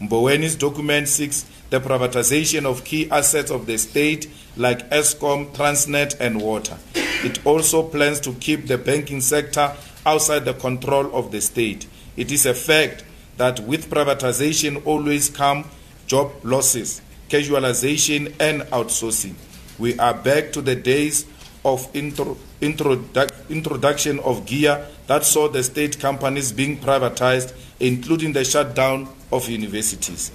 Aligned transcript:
Mboweni's 0.00 0.56
document 0.56 1.08
seeks 1.08 1.44
the 1.68 1.78
privatization 1.78 2.64
of 2.64 2.84
key 2.84 3.10
assets 3.10 3.50
of 3.50 3.66
the 3.66 3.76
state 3.76 4.30
like 4.56 4.88
Eskom, 4.90 5.54
Transnet, 5.54 6.18
and 6.18 6.40
water. 6.40 6.78
It 6.94 7.44
also 7.44 7.82
plans 7.82 8.18
to 8.20 8.32
keep 8.34 8.66
the 8.66 8.78
banking 8.78 9.20
sector 9.20 9.74
outside 10.06 10.46
the 10.46 10.54
control 10.54 11.14
of 11.14 11.32
the 11.32 11.40
state. 11.40 11.86
It 12.16 12.32
is 12.32 12.46
a 12.46 12.54
fact 12.54 13.04
that 13.36 13.60
with 13.60 13.90
privatization 13.90 14.84
always 14.86 15.28
come 15.28 15.68
job 16.06 16.32
losses, 16.42 17.02
casualization, 17.28 18.34
and 18.40 18.62
outsourcing. 18.72 19.34
We 19.78 19.98
are 19.98 20.14
back 20.14 20.52
to 20.52 20.62
the 20.62 20.76
days 20.76 21.26
of 21.64 21.88
intro, 21.94 22.36
introduc, 22.60 23.48
introduction 23.50 24.18
of 24.20 24.46
gear 24.46 24.86
that 25.06 25.24
saw 25.24 25.48
the 25.48 25.62
state 25.62 26.00
companies 26.00 26.52
being 26.52 26.78
privatized, 26.78 27.54
including 27.80 28.32
the 28.32 28.44
shutdown 28.44 29.08
of 29.32 29.48
universities. 29.48 30.30